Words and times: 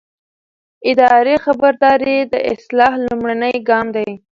اداري 0.91 1.35
خبرداری 1.45 2.17
د 2.33 2.35
اصلاح 2.53 2.93
لومړنی 3.05 3.53
ګام 3.69 3.87
دی. 3.95 4.09